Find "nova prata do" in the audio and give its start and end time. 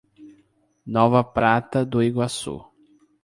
0.95-2.01